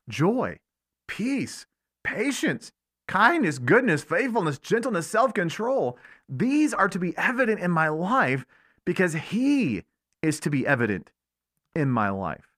joy, 0.08 0.60
peace, 1.08 1.66
patience, 2.04 2.72
kindness, 3.08 3.60
goodness, 3.60 4.04
faithfulness, 4.04 4.58
gentleness, 4.58 5.08
self 5.08 5.34
control. 5.34 5.98
These 6.28 6.74
are 6.74 6.90
to 6.90 7.00
be 7.00 7.18
evident 7.18 7.60
in 7.60 7.72
my 7.72 7.90
life 7.90 8.46
because 8.86 9.14
He 9.14 9.84
is 10.22 10.40
to 10.42 10.50
be 10.50 10.68
evident 10.68 11.12
in 11.76 11.90
my 11.90 12.10
life. 12.10 12.52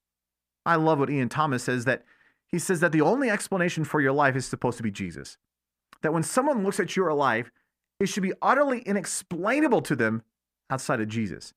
I 0.66 0.76
love 0.76 1.00
what 1.00 1.10
Ian 1.10 1.30
Thomas 1.30 1.64
says 1.64 1.86
that 1.86 2.04
he 2.52 2.60
says 2.60 2.82
that 2.82 2.92
the 2.92 3.02
only 3.02 3.30
explanation 3.30 3.86
for 3.86 4.02
your 4.02 4.12
life 4.12 4.36
is 4.36 4.46
supposed 4.46 4.78
to 4.78 4.84
be 4.84 4.92
Jesus. 4.92 5.38
That 6.02 6.14
when 6.14 6.24
someone 6.24 6.64
looks 6.64 6.80
at 6.80 6.96
your 6.96 7.14
life, 7.14 7.50
it 8.00 8.08
should 8.08 8.24
be 8.24 8.34
utterly 8.42 8.80
inexplainable 8.80 9.82
to 9.84 9.96
them 9.96 10.24
outside 10.70 11.00
of 11.00 11.08
Jesus. 11.08 11.54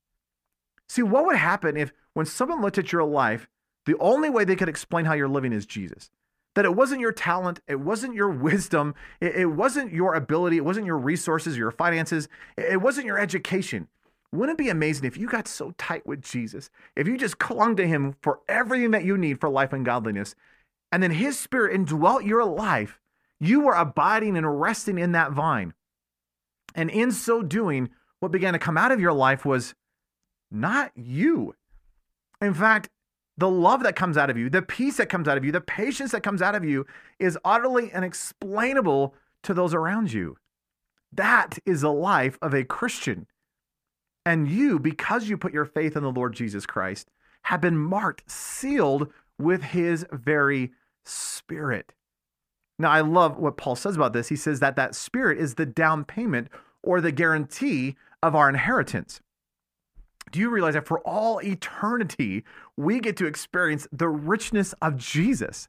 See, 0.89 1.03
what 1.03 1.27
would 1.27 1.37
happen 1.37 1.77
if 1.77 1.93
when 2.15 2.27
someone 2.27 2.61
looked 2.61 2.79
at 2.79 2.93
your 2.93 3.05
life, 3.05 3.49
the 3.87 3.99
only 3.99 4.31
way 4.31 4.45
they 4.45 4.57
could 4.57 4.69
explain 4.69 5.05
how 5.05 5.15
you're 5.15 5.29
living 5.29 5.53
is 5.53 5.67
Jesus? 5.67 6.11
that 6.55 6.65
it 6.65 6.75
wasn't 6.75 7.01
your 7.01 7.13
talent, 7.13 7.61
it 7.67 7.81
wasn't 7.81 8.15
your 8.15 8.29
wisdom, 8.31 8.95
it, 9.21 9.35
it 9.37 9.47
wasn't 9.47 9.93
your 9.93 10.15
ability, 10.15 10.57
it 10.57 10.65
wasn't 10.65 10.87
your 10.87 10.99
resources, 10.99 11.57
your 11.57 11.71
finances, 11.71 12.29
it, 12.57 12.73
it 12.73 12.81
wasn't 12.81 13.07
your 13.07 13.19
education. 13.19 13.89
Wouldn't 14.33 14.59
it 14.59 14.65
be 14.65 14.71
amazing 14.71 15.05
if 15.05 15.17
you 15.17 15.29
got 15.29 15.47
so 15.47 15.75
tight 15.79 16.07
with 16.07 16.23
Jesus, 16.23 16.71
if 16.97 17.07
you 17.07 17.17
just 17.17 17.39
clung 17.39 17.77
to 17.77 17.87
him 17.87 18.17
for 18.21 18.41
everything 18.49 18.91
that 18.91 19.05
you 19.05 19.17
need 19.17 19.41
for 19.41 19.49
life 19.49 19.73
and 19.73 19.85
godliness, 19.85 20.35
and 20.91 21.03
then 21.03 21.13
his 21.13 21.39
spirit 21.39 21.75
indwelt 21.75 22.25
your 22.25 22.45
life, 22.45 23.01
you 23.41 23.61
were 23.61 23.75
abiding 23.75 24.37
and 24.37 24.61
resting 24.61 24.99
in 24.99 25.13
that 25.13 25.33
vine. 25.33 25.75
And 26.75 26.91
in 26.91 27.13
so 27.13 27.43
doing, 27.43 27.91
what 28.19 28.33
began 28.33 28.55
to 28.55 28.59
come 28.59 28.77
out 28.77 28.91
of 28.91 29.01
your 29.01 29.13
life 29.13 29.45
was 29.45 29.75
not 30.51 30.93
you. 30.95 31.55
In 32.41 32.55
fact, 32.55 32.89
the 33.37 33.51
love 33.51 33.83
that 33.83 33.97
comes 33.97 34.17
out 34.17 34.31
of 34.31 34.39
you, 34.39 34.49
the 34.49 34.63
peace 34.63 34.99
that 34.99 35.09
comes 35.09 35.27
out 35.27 35.37
of 35.37 35.45
you, 35.45 35.51
the 35.51 35.61
patience 35.61 36.13
that 36.13 36.23
comes 36.23 36.41
out 36.41 36.55
of 36.55 36.65
you 36.65 36.87
is 37.19 37.39
utterly 37.45 37.93
unexplainable 37.93 39.15
to 39.43 39.55
those 39.55 39.75
around 39.75 40.13
you. 40.13 40.37
That 41.13 41.59
is 41.67 41.81
the 41.81 41.93
life 41.93 42.39
of 42.43 42.55
a 42.55 42.65
Christian. 42.65 43.27
And 44.27 44.49
you, 44.49 44.79
because 44.79 45.29
you 45.29 45.37
put 45.37 45.53
your 45.53 45.65
faith 45.65 45.97
in 45.97 46.03
the 46.03 46.13
Lord 46.13 46.35
Jesus 46.35 46.67
Christ, 46.67 47.11
have 47.43 47.61
been 47.61 47.77
marked, 47.77 48.31
sealed 48.31 49.13
with 49.39 49.63
his 49.63 50.07
very 50.11 50.73
spirit. 51.05 51.93
Now, 52.79 52.91
I 52.91 53.03
love 53.03 53.37
what 53.37 53.57
Paul 53.57 53.77
says 53.77 53.97
about 53.97 54.13
this. 54.13 54.29
He 54.29 54.37
says 54.37 54.61
that 54.61 54.77
that 54.77 54.95
spirit 54.95 55.39
is 55.39 55.55
the 55.55 55.67
down 55.67 56.05
payment 56.05 56.49
or 56.83 57.01
the 57.01 57.13
guarantee 57.13 57.97
of 58.23 58.35
our 58.35 58.49
inheritance. 58.49 59.21
Do 60.31 60.41
you 60.41 60.51
realize 60.51 60.75
that 60.75 60.87
for 60.87 61.01
all 61.01 61.39
eternity, 61.43 62.45
we 62.77 63.01
get 63.01 63.17
to 63.19 63.27
experience 63.27 63.87
the 63.93 64.09
richness 64.09 64.73
of 64.83 64.97
Jesus? 64.97 65.69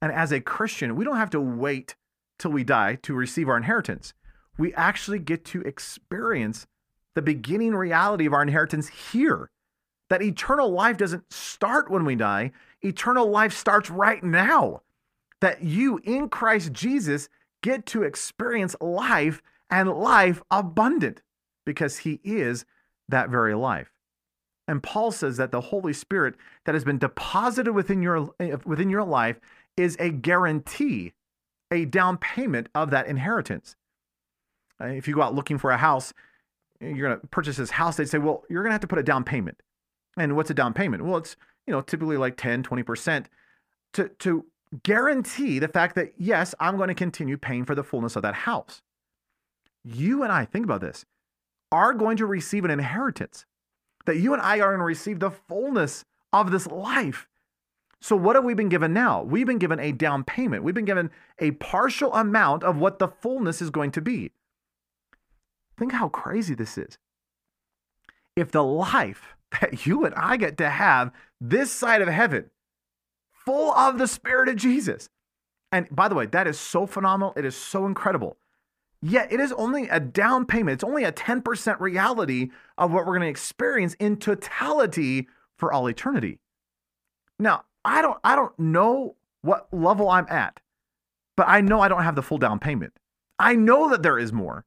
And 0.00 0.12
as 0.12 0.32
a 0.32 0.40
Christian, 0.40 0.96
we 0.96 1.04
don't 1.04 1.16
have 1.16 1.30
to 1.30 1.40
wait 1.40 1.94
till 2.38 2.52
we 2.52 2.64
die 2.64 2.96
to 3.02 3.14
receive 3.14 3.48
our 3.48 3.56
inheritance. 3.56 4.14
We 4.58 4.72
actually 4.74 5.18
get 5.18 5.44
to 5.46 5.62
experience 5.62 6.66
the 7.14 7.22
beginning 7.22 7.74
reality 7.74 8.26
of 8.26 8.32
our 8.32 8.42
inheritance 8.42 8.88
here. 8.88 9.50
That 10.08 10.22
eternal 10.22 10.70
life 10.70 10.96
doesn't 10.96 11.32
start 11.32 11.90
when 11.90 12.04
we 12.04 12.14
die, 12.14 12.52
eternal 12.82 13.28
life 13.28 13.52
starts 13.52 13.90
right 13.90 14.22
now 14.22 14.82
that 15.40 15.62
you 15.62 16.00
in 16.04 16.28
Christ 16.28 16.72
Jesus 16.72 17.28
get 17.62 17.86
to 17.86 18.02
experience 18.02 18.76
life 18.80 19.42
and 19.70 19.90
life 19.90 20.42
abundant 20.50 21.22
because 21.64 21.98
he 21.98 22.20
is 22.22 22.64
that 23.08 23.30
very 23.30 23.54
life. 23.54 23.92
And 24.68 24.82
Paul 24.82 25.12
says 25.12 25.36
that 25.36 25.52
the 25.52 25.60
Holy 25.60 25.92
Spirit 25.92 26.34
that 26.64 26.74
has 26.74 26.84
been 26.84 26.98
deposited 26.98 27.72
within 27.72 28.02
your 28.02 28.30
eh, 28.40 28.56
within 28.64 28.90
your 28.90 29.04
life 29.04 29.38
is 29.76 29.96
a 30.00 30.10
guarantee, 30.10 31.12
a 31.70 31.84
down 31.84 32.18
payment 32.18 32.68
of 32.74 32.90
that 32.90 33.06
inheritance. 33.06 33.76
If 34.80 35.06
you 35.06 35.14
go 35.14 35.22
out 35.22 35.34
looking 35.34 35.58
for 35.58 35.70
a 35.70 35.76
house, 35.76 36.12
you're 36.80 37.08
going 37.08 37.20
to 37.20 37.26
purchase 37.28 37.56
this 37.56 37.70
house, 37.70 37.96
they'd 37.96 38.08
say, 38.08 38.18
"Well, 38.18 38.44
you're 38.50 38.62
going 38.62 38.70
to 38.70 38.74
have 38.74 38.80
to 38.80 38.88
put 38.88 38.98
a 38.98 39.04
down 39.04 39.24
payment." 39.24 39.62
And 40.16 40.34
what's 40.34 40.50
a 40.50 40.54
down 40.54 40.72
payment? 40.72 41.04
Well, 41.04 41.18
it's, 41.18 41.36
you 41.66 41.72
know, 41.72 41.82
typically 41.82 42.16
like 42.16 42.36
10, 42.36 42.62
20% 42.62 43.26
to 43.92 44.08
to 44.08 44.46
guarantee 44.82 45.58
the 45.58 45.68
fact 45.68 45.94
that, 45.94 46.12
yes, 46.16 46.54
I'm 46.58 46.76
going 46.76 46.88
to 46.88 46.94
continue 46.94 47.36
paying 47.36 47.64
for 47.64 47.74
the 47.74 47.84
fullness 47.84 48.16
of 48.16 48.22
that 48.22 48.34
house. 48.34 48.82
You 49.84 50.22
and 50.22 50.32
I, 50.32 50.44
think 50.44 50.64
about 50.64 50.80
this, 50.80 51.04
are 51.76 51.92
going 51.92 52.16
to 52.16 52.26
receive 52.26 52.64
an 52.64 52.70
inheritance, 52.70 53.44
that 54.06 54.16
you 54.16 54.32
and 54.32 54.40
I 54.40 54.56
are 54.60 54.70
going 54.70 54.78
to 54.78 54.84
receive 54.84 55.20
the 55.20 55.30
fullness 55.30 56.04
of 56.32 56.50
this 56.50 56.66
life. 56.66 57.26
So, 58.00 58.16
what 58.16 58.36
have 58.36 58.44
we 58.44 58.54
been 58.54 58.68
given 58.68 58.92
now? 58.92 59.22
We've 59.22 59.46
been 59.46 59.58
given 59.58 59.78
a 59.78 59.92
down 59.92 60.24
payment. 60.24 60.62
We've 60.62 60.74
been 60.74 60.84
given 60.84 61.10
a 61.38 61.50
partial 61.52 62.14
amount 62.14 62.62
of 62.62 62.78
what 62.78 62.98
the 62.98 63.08
fullness 63.08 63.60
is 63.60 63.70
going 63.70 63.90
to 63.92 64.00
be. 64.00 64.32
Think 65.78 65.92
how 65.92 66.08
crazy 66.08 66.54
this 66.54 66.78
is. 66.78 66.98
If 68.34 68.50
the 68.50 68.64
life 68.64 69.36
that 69.60 69.86
you 69.86 70.04
and 70.04 70.14
I 70.14 70.36
get 70.36 70.56
to 70.58 70.70
have 70.70 71.12
this 71.40 71.70
side 71.70 72.02
of 72.02 72.08
heaven 72.08 72.50
full 73.30 73.72
of 73.72 73.98
the 73.98 74.08
Spirit 74.08 74.48
of 74.48 74.56
Jesus. 74.56 75.08
And 75.72 75.88
by 75.90 76.08
the 76.08 76.14
way, 76.14 76.26
that 76.26 76.46
is 76.46 76.58
so 76.58 76.86
phenomenal. 76.86 77.32
It 77.36 77.44
is 77.44 77.56
so 77.56 77.86
incredible. 77.86 78.36
Yet 79.08 79.32
it 79.32 79.38
is 79.38 79.52
only 79.52 79.88
a 79.88 80.00
down 80.00 80.46
payment. 80.46 80.74
It's 80.74 80.84
only 80.84 81.04
a 81.04 81.12
10% 81.12 81.78
reality 81.78 82.50
of 82.76 82.90
what 82.90 83.06
we're 83.06 83.12
going 83.12 83.20
to 83.20 83.28
experience 83.28 83.94
in 84.00 84.16
totality 84.16 85.28
for 85.56 85.72
all 85.72 85.86
eternity. 85.86 86.40
Now, 87.38 87.66
I 87.84 88.02
don't 88.02 88.18
I 88.24 88.34
don't 88.34 88.58
know 88.58 89.14
what 89.42 89.68
level 89.72 90.08
I'm 90.08 90.26
at, 90.28 90.58
but 91.36 91.46
I 91.48 91.60
know 91.60 91.80
I 91.80 91.86
don't 91.86 92.02
have 92.02 92.16
the 92.16 92.22
full 92.22 92.38
down 92.38 92.58
payment. 92.58 92.94
I 93.38 93.54
know 93.54 93.88
that 93.90 94.02
there 94.02 94.18
is 94.18 94.32
more. 94.32 94.64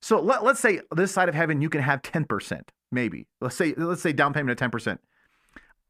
So 0.00 0.18
let, 0.22 0.42
let's 0.42 0.60
say 0.60 0.80
this 0.96 1.12
side 1.12 1.28
of 1.28 1.34
heaven 1.34 1.60
you 1.60 1.68
can 1.68 1.82
have 1.82 2.00
10%, 2.00 2.62
maybe. 2.90 3.26
Let's 3.42 3.56
say 3.56 3.74
let's 3.76 4.00
say 4.00 4.14
down 4.14 4.32
payment 4.32 4.58
of 4.58 4.70
10%. 4.70 4.98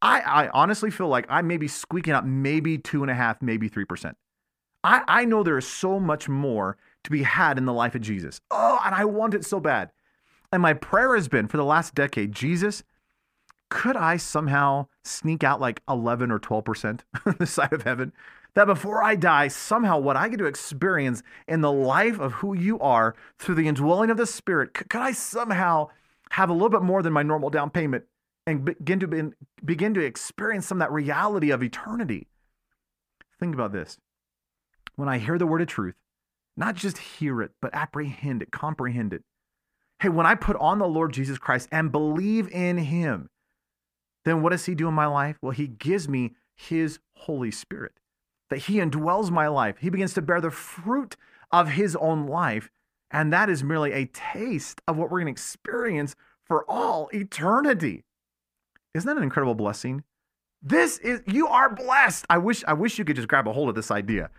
I, 0.01 0.19
I 0.19 0.49
honestly 0.49 0.91
feel 0.91 1.07
like 1.07 1.25
I 1.29 1.41
may 1.41 1.55
be 1.55 1.69
squeaking 1.69 2.11
out 2.11 2.27
maybe 2.27 2.77
two 2.77 3.01
and 3.01 3.09
a 3.09 3.15
half, 3.15 3.41
maybe 3.41 3.69
3%. 3.69 4.13
I, 4.83 5.03
I 5.07 5.23
know 5.23 5.41
there 5.41 5.57
is 5.57 5.65
so 5.65 6.01
much 6.01 6.27
more 6.27 6.75
to 7.03 7.11
be 7.11 7.23
had 7.23 7.57
in 7.57 7.65
the 7.65 7.73
life 7.73 7.95
of 7.95 8.01
Jesus. 8.01 8.39
Oh, 8.51 8.79
and 8.85 8.95
I 8.95 9.05
want 9.05 9.33
it 9.33 9.45
so 9.45 9.59
bad. 9.59 9.91
And 10.51 10.61
my 10.61 10.73
prayer 10.73 11.15
has 11.15 11.27
been 11.27 11.47
for 11.47 11.57
the 11.57 11.65
last 11.65 11.95
decade 11.95 12.31
Jesus, 12.31 12.83
could 13.69 13.97
I 13.97 14.17
somehow 14.17 14.87
sneak 15.03 15.43
out 15.43 15.59
like 15.59 15.81
11 15.89 16.31
or 16.31 16.39
12% 16.39 17.01
on 17.25 17.35
the 17.39 17.47
side 17.47 17.73
of 17.73 17.83
heaven? 17.83 18.13
That 18.55 18.65
before 18.65 19.03
I 19.03 19.15
die, 19.15 19.47
somehow 19.47 19.97
what 19.97 20.15
I 20.15 20.29
get 20.29 20.37
to 20.37 20.45
experience 20.45 21.23
in 21.47 21.61
the 21.61 21.71
life 21.71 22.19
of 22.19 22.33
who 22.33 22.55
you 22.55 22.79
are 22.79 23.15
through 23.39 23.55
the 23.55 23.67
indwelling 23.67 24.11
of 24.11 24.17
the 24.17 24.27
Spirit, 24.27 24.75
could 24.75 24.95
I 24.95 25.11
somehow 25.11 25.89
have 26.31 26.49
a 26.49 26.53
little 26.53 26.69
bit 26.69 26.83
more 26.83 27.01
than 27.01 27.13
my 27.13 27.23
normal 27.23 27.49
down 27.49 27.71
payment 27.71 28.05
and 28.45 28.63
begin 28.63 28.99
to 28.99 29.07
be, 29.07 29.23
begin 29.63 29.93
to 29.95 30.01
experience 30.01 30.67
some 30.67 30.81
of 30.81 30.87
that 30.87 30.93
reality 30.93 31.49
of 31.49 31.63
eternity. 31.63 32.27
Think 33.39 33.55
about 33.55 33.71
this. 33.71 33.97
When 34.95 35.09
I 35.09 35.17
hear 35.17 35.37
the 35.37 35.47
word 35.47 35.61
of 35.61 35.67
truth, 35.67 35.95
not 36.55 36.75
just 36.75 36.97
hear 36.97 37.41
it, 37.41 37.51
but 37.61 37.73
apprehend 37.73 38.41
it, 38.41 38.51
comprehend 38.51 39.13
it. 39.13 39.23
Hey, 39.99 40.09
when 40.09 40.25
I 40.25 40.35
put 40.35 40.55
on 40.57 40.79
the 40.79 40.87
Lord 40.87 41.13
Jesus 41.13 41.37
Christ 41.37 41.69
and 41.71 41.91
believe 41.91 42.51
in 42.51 42.77
him, 42.77 43.29
then 44.25 44.41
what 44.41 44.51
does 44.51 44.65
he 44.65 44.75
do 44.75 44.87
in 44.87 44.93
my 44.93 45.05
life? 45.05 45.37
Well, 45.41 45.51
he 45.51 45.67
gives 45.67 46.07
me 46.07 46.33
his 46.55 46.99
Holy 47.15 47.51
Spirit, 47.51 47.93
that 48.49 48.59
he 48.59 48.75
indwells 48.75 49.31
my 49.31 49.47
life. 49.47 49.77
He 49.79 49.89
begins 49.89 50.13
to 50.13 50.21
bear 50.21 50.41
the 50.41 50.51
fruit 50.51 51.15
of 51.51 51.69
his 51.69 51.95
own 51.95 52.27
life. 52.27 52.69
And 53.11 53.31
that 53.31 53.49
is 53.49 53.63
merely 53.63 53.91
a 53.91 54.05
taste 54.05 54.81
of 54.87 54.97
what 54.97 55.11
we're 55.11 55.19
going 55.19 55.27
to 55.27 55.31
experience 55.31 56.15
for 56.45 56.65
all 56.69 57.09
eternity. 57.13 58.03
Isn't 58.93 59.07
that 59.07 59.17
an 59.17 59.23
incredible 59.23 59.55
blessing? 59.55 60.03
This 60.61 60.97
is 60.99 61.21
you 61.27 61.47
are 61.47 61.73
blessed. 61.73 62.25
I 62.29 62.37
wish 62.37 62.63
I 62.65 62.73
wish 62.73 62.97
you 62.97 63.05
could 63.05 63.17
just 63.17 63.27
grab 63.27 63.47
a 63.47 63.53
hold 63.53 63.69
of 63.69 63.75
this 63.75 63.91
idea 63.91 64.29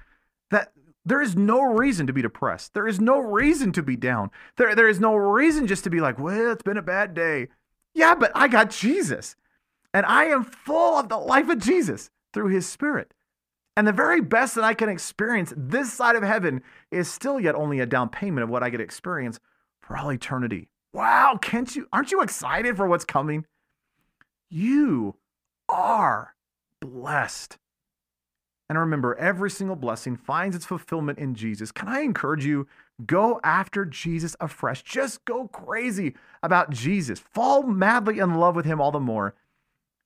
that 0.51 0.73
there 1.05 1.21
is 1.21 1.37
no 1.37 1.63
reason 1.63 2.07
to 2.07 2.13
be 2.13 2.23
depressed. 2.23 2.75
There 2.75 2.89
is 2.89 3.01
no 3.01 3.19
reason 3.19 3.73
to 3.73 3.83
be 3.83 3.97
down. 3.97 4.31
There, 4.57 4.75
there 4.75 4.89
is 4.89 5.01
no 5.01 5.15
reason 5.15 5.67
just 5.67 5.85
to 5.85 5.91
be 5.91 6.01
like, 6.01 6.19
well, 6.19 6.53
it's 6.53 6.63
been 6.63 6.79
a 6.79 6.83
bad 6.83 7.15
day. 7.15 7.49
Yeah, 7.95 8.15
but 8.15 8.33
I 8.35 8.49
got 8.49 8.71
Jesus. 8.71 9.37
And 9.93 10.07
I 10.07 10.25
am 10.25 10.45
full 10.45 10.99
of 10.99 11.09
the 11.09 11.19
life 11.19 11.49
of 11.49 11.59
Jesus 11.59 12.11
through 12.33 12.49
his 12.49 12.67
spirit. 12.67 13.15
And 13.77 13.87
the 13.87 13.93
very 13.93 14.21
best 14.21 14.55
that 14.55 14.65
I 14.65 14.75
can 14.75 14.89
experience 14.89 15.53
this 15.57 15.93
side 15.93 16.17
of 16.17 16.23
heaven 16.23 16.63
is 16.91 17.11
still 17.11 17.41
yet 17.41 17.55
only 17.55 17.81
a 17.81 17.87
down 17.87 18.09
payment 18.09 18.45
of 18.45 18.51
what 18.51 18.63
I 18.63 18.71
get 18.71 18.81
experience 18.81 19.41
for 19.81 19.97
all 19.97 20.13
eternity. 20.13 20.69
Wow, 20.93 21.39
can't 21.43 21.75
you 21.75 21.89
aren't 21.93 22.13
you 22.13 22.23
excited 22.23 22.77
for 22.77 22.87
what's 22.87 23.05
coming? 23.05 23.47
You 24.49 25.17
are 25.69 26.35
blessed. 26.81 27.59
And 28.75 28.81
remember, 28.81 29.15
every 29.15 29.53
single 29.53 29.77
blessing 29.77 30.17
finds 30.17 30.57
its 30.57 30.67
fulfillment 30.67 31.21
in 31.21 31.37
Jesus. 31.37 31.71
Can 31.71 31.87
I 31.87 32.01
encourage 32.01 32.45
you? 32.45 32.67
Go 33.07 33.41
after 33.45 33.85
Jesus 33.85 34.35
afresh. 34.41 34.83
Just 34.83 35.25
go 35.25 35.47
crazy 35.47 36.17
about 36.43 36.71
Jesus. 36.71 37.21
Fall 37.21 37.63
madly 37.63 38.19
in 38.19 38.35
love 38.35 38.57
with 38.57 38.67
him 38.67 38.81
all 38.81 38.91
the 38.91 38.99
more. 38.99 39.37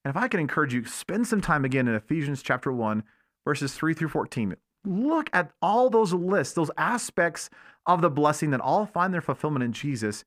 And 0.04 0.14
if 0.14 0.22
I 0.22 0.28
can 0.28 0.38
encourage 0.38 0.74
you, 0.74 0.84
spend 0.84 1.26
some 1.26 1.40
time 1.40 1.64
again 1.64 1.88
in 1.88 1.94
Ephesians 1.94 2.42
chapter 2.42 2.70
1, 2.70 3.04
verses 3.46 3.72
3 3.72 3.94
through 3.94 4.10
14. 4.10 4.54
Look 4.84 5.30
at 5.32 5.50
all 5.62 5.88
those 5.88 6.12
lists, 6.12 6.52
those 6.52 6.70
aspects 6.76 7.48
of 7.86 8.02
the 8.02 8.10
blessing 8.10 8.50
that 8.50 8.60
all 8.60 8.84
find 8.84 9.14
their 9.14 9.22
fulfillment 9.22 9.64
in 9.64 9.72
Jesus 9.72 10.26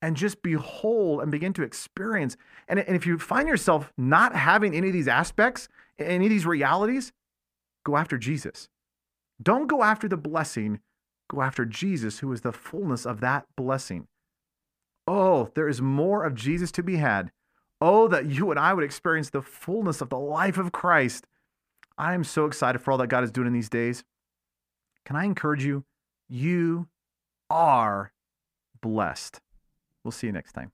and 0.00 0.16
just 0.16 0.44
behold 0.44 1.22
and 1.22 1.32
begin 1.32 1.52
to 1.54 1.64
experience. 1.64 2.36
And, 2.68 2.78
and 2.78 2.94
if 2.94 3.04
you 3.04 3.18
find 3.18 3.48
yourself 3.48 3.92
not 3.98 4.36
having 4.36 4.76
any 4.76 4.86
of 4.86 4.92
these 4.92 5.08
aspects, 5.08 5.68
any 5.98 6.26
of 6.26 6.30
these 6.30 6.46
realities, 6.46 7.12
go 7.84 7.96
after 7.96 8.18
Jesus. 8.18 8.68
Don't 9.42 9.66
go 9.66 9.82
after 9.82 10.08
the 10.08 10.16
blessing, 10.16 10.80
go 11.30 11.42
after 11.42 11.64
Jesus, 11.64 12.18
who 12.18 12.32
is 12.32 12.42
the 12.42 12.52
fullness 12.52 13.06
of 13.06 13.20
that 13.20 13.46
blessing. 13.56 14.06
Oh, 15.06 15.50
there 15.54 15.68
is 15.68 15.80
more 15.80 16.24
of 16.24 16.34
Jesus 16.34 16.70
to 16.72 16.82
be 16.82 16.96
had. 16.96 17.32
Oh, 17.80 18.08
that 18.08 18.26
you 18.26 18.50
and 18.50 18.60
I 18.60 18.74
would 18.74 18.84
experience 18.84 19.30
the 19.30 19.42
fullness 19.42 20.00
of 20.00 20.10
the 20.10 20.18
life 20.18 20.58
of 20.58 20.72
Christ. 20.72 21.26
I 21.96 22.14
am 22.14 22.24
so 22.24 22.44
excited 22.44 22.80
for 22.80 22.92
all 22.92 22.98
that 22.98 23.08
God 23.08 23.24
is 23.24 23.30
doing 23.30 23.46
in 23.46 23.52
these 23.52 23.70
days. 23.70 24.04
Can 25.04 25.16
I 25.16 25.24
encourage 25.24 25.64
you? 25.64 25.84
You 26.28 26.88
are 27.48 28.12
blessed. 28.82 29.40
We'll 30.04 30.12
see 30.12 30.26
you 30.26 30.32
next 30.32 30.52
time. 30.52 30.72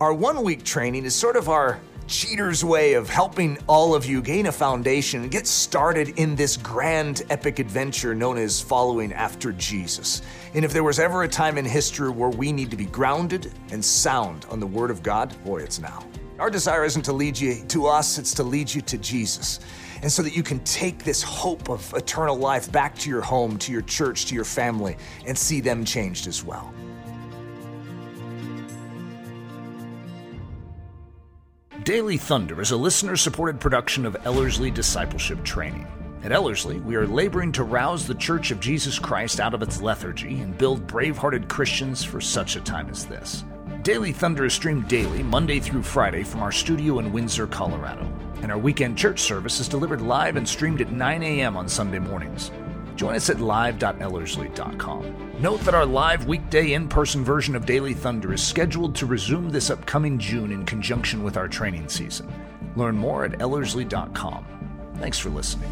Our 0.00 0.12
one 0.12 0.42
week 0.42 0.62
training 0.62 1.04
is 1.04 1.14
sort 1.14 1.36
of 1.36 1.48
our 1.48 1.80
cheater's 2.06 2.64
way 2.64 2.94
of 2.94 3.08
helping 3.08 3.58
all 3.68 3.94
of 3.94 4.06
you 4.06 4.22
gain 4.22 4.46
a 4.46 4.52
foundation 4.52 5.22
and 5.22 5.30
get 5.30 5.46
started 5.46 6.10
in 6.18 6.36
this 6.36 6.56
grand 6.56 7.22
epic 7.30 7.58
adventure 7.58 8.14
known 8.14 8.38
as 8.38 8.60
following 8.60 9.12
after 9.12 9.52
Jesus. 9.52 10.22
And 10.54 10.64
if 10.64 10.72
there 10.72 10.84
was 10.84 10.98
ever 10.98 11.24
a 11.24 11.28
time 11.28 11.58
in 11.58 11.64
history 11.64 12.10
where 12.10 12.30
we 12.30 12.52
need 12.52 12.70
to 12.70 12.76
be 12.76 12.86
grounded 12.86 13.52
and 13.70 13.84
sound 13.84 14.46
on 14.50 14.60
the 14.60 14.66
Word 14.66 14.90
of 14.90 15.02
God, 15.02 15.34
boy, 15.44 15.62
it's 15.62 15.78
now. 15.78 16.04
Our 16.38 16.50
desire 16.50 16.84
isn't 16.84 17.02
to 17.02 17.12
lead 17.12 17.38
you 17.38 17.64
to 17.68 17.86
us, 17.86 18.18
it's 18.18 18.34
to 18.34 18.42
lead 18.42 18.72
you 18.72 18.82
to 18.82 18.98
Jesus. 18.98 19.60
And 20.02 20.12
so 20.12 20.22
that 20.22 20.36
you 20.36 20.42
can 20.42 20.60
take 20.60 21.02
this 21.02 21.22
hope 21.22 21.70
of 21.70 21.92
eternal 21.94 22.36
life 22.36 22.70
back 22.70 22.94
to 22.98 23.10
your 23.10 23.22
home, 23.22 23.58
to 23.58 23.72
your 23.72 23.82
church, 23.82 24.26
to 24.26 24.34
your 24.34 24.44
family, 24.44 24.96
and 25.26 25.36
see 25.36 25.60
them 25.60 25.84
changed 25.84 26.26
as 26.26 26.44
well. 26.44 26.72
Daily 31.86 32.16
Thunder 32.16 32.60
is 32.60 32.72
a 32.72 32.76
listener 32.76 33.14
supported 33.14 33.60
production 33.60 34.04
of 34.06 34.16
Ellerslie 34.26 34.72
Discipleship 34.72 35.44
Training. 35.44 35.86
At 36.24 36.32
Ellerslie, 36.32 36.80
we 36.80 36.96
are 36.96 37.06
laboring 37.06 37.52
to 37.52 37.62
rouse 37.62 38.08
the 38.08 38.14
Church 38.16 38.50
of 38.50 38.58
Jesus 38.58 38.98
Christ 38.98 39.38
out 39.38 39.54
of 39.54 39.62
its 39.62 39.80
lethargy 39.80 40.40
and 40.40 40.58
build 40.58 40.88
brave 40.88 41.16
hearted 41.16 41.46
Christians 41.48 42.02
for 42.02 42.20
such 42.20 42.56
a 42.56 42.60
time 42.60 42.90
as 42.90 43.06
this. 43.06 43.44
Daily 43.84 44.10
Thunder 44.10 44.46
is 44.46 44.52
streamed 44.52 44.88
daily, 44.88 45.22
Monday 45.22 45.60
through 45.60 45.84
Friday, 45.84 46.24
from 46.24 46.42
our 46.42 46.50
studio 46.50 46.98
in 46.98 47.12
Windsor, 47.12 47.46
Colorado. 47.46 48.12
And 48.42 48.50
our 48.50 48.58
weekend 48.58 48.98
church 48.98 49.20
service 49.20 49.60
is 49.60 49.68
delivered 49.68 50.00
live 50.00 50.34
and 50.34 50.48
streamed 50.48 50.80
at 50.80 50.90
9 50.90 51.22
a.m. 51.22 51.56
on 51.56 51.68
Sunday 51.68 52.00
mornings. 52.00 52.50
Join 52.96 53.14
us 53.14 53.30
at 53.30 53.40
live.ellerslie.com. 53.40 55.32
Note 55.38 55.60
that 55.60 55.74
our 55.74 55.86
live 55.86 56.26
weekday 56.26 56.72
in 56.72 56.88
person 56.88 57.22
version 57.22 57.54
of 57.54 57.66
Daily 57.66 57.94
Thunder 57.94 58.32
is 58.32 58.42
scheduled 58.42 58.94
to 58.96 59.06
resume 59.06 59.50
this 59.50 59.70
upcoming 59.70 60.18
June 60.18 60.50
in 60.50 60.64
conjunction 60.64 61.22
with 61.22 61.36
our 61.36 61.46
training 61.46 61.88
season. 61.88 62.32
Learn 62.74 62.96
more 62.96 63.24
at 63.24 63.32
ellerslie.com. 63.32 64.46
Thanks 64.98 65.18
for 65.18 65.28
listening. 65.28 65.70